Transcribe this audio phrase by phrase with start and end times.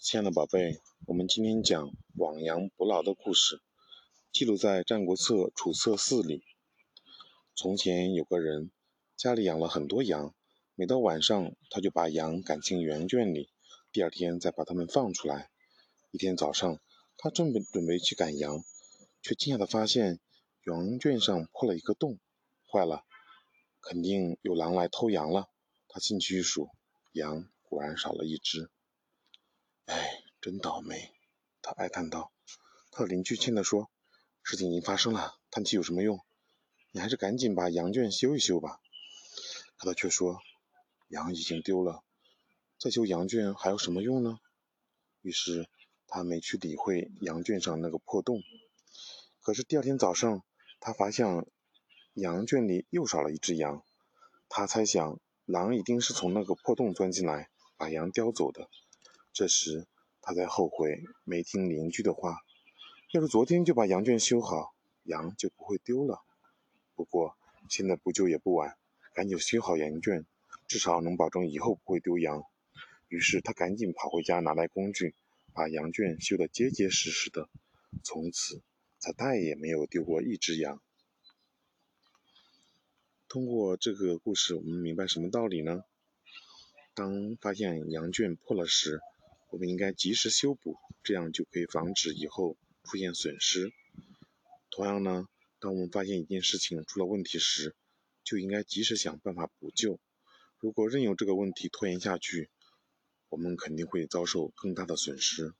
[0.00, 3.60] 亲爱的宝贝，我们今天讲亡羊补牢的故事，
[4.32, 6.44] 记录在《战国策·楚策四》里。
[7.56, 8.70] 从前有个人，
[9.16, 10.32] 家里养了很多羊，
[10.76, 13.50] 每到晚上，他就把羊赶进羊圈里，
[13.90, 15.50] 第二天再把它们放出来。
[16.12, 16.78] 一天早上，
[17.16, 18.62] 他正准备去赶羊，
[19.20, 20.20] 却惊讶地发现
[20.64, 22.20] 羊圈上破了一个洞，
[22.70, 23.04] 坏了，
[23.80, 25.48] 肯定有狼来偷羊了。
[25.88, 26.68] 他进去一数，
[27.12, 28.70] 羊果然少了一只。
[29.88, 31.14] 哎，真倒霉！
[31.62, 32.30] 他哀叹道。
[32.90, 33.90] 他的邻居劝他说
[34.44, 36.20] ：“事情已经发生了，叹气有什么用？
[36.92, 38.80] 你还是赶紧把羊圈修一修吧。”
[39.78, 40.40] 可他却说
[41.08, 42.04] ：“羊已经丢了，
[42.78, 44.38] 再修羊圈还有什么用呢？”
[45.22, 45.70] 于是
[46.06, 48.42] 他没去理会羊圈上那个破洞。
[49.40, 50.44] 可是第二天早上，
[50.80, 51.46] 他发现
[52.12, 53.82] 羊圈里又少了一只羊。
[54.50, 57.48] 他猜想，狼一定是从那个破洞钻进来，
[57.78, 58.68] 把羊叼走的。
[59.38, 59.86] 这时，
[60.20, 62.38] 他才后悔没听邻居的话。
[63.12, 66.24] 要是昨天就把羊圈修好，羊就不会丢了。
[66.96, 67.36] 不过
[67.70, 68.76] 现在不救也不晚，
[69.14, 70.26] 赶紧修好羊圈，
[70.66, 72.42] 至少能保证以后不会丢羊。
[73.06, 75.14] 于是他赶紧跑回家，拿来工具，
[75.52, 77.48] 把羊圈修得结结实实的。
[78.02, 78.60] 从此，
[79.00, 80.82] 他再也没有丢过一只羊。
[83.28, 85.84] 通过这个故事，我们明白什么道理呢？
[86.92, 89.00] 当发现羊圈破了时，
[89.50, 93.72] 我们应该及时修补，这样就可以防止以后出现损失。
[94.70, 95.26] 同样呢，
[95.58, 97.74] 当我们发现一件事情出了问题时，
[98.22, 99.98] 就应该及时想办法补救。
[100.58, 102.50] 如果任由这个问题拖延下去，
[103.30, 105.54] 我们肯定会遭受更大的损失。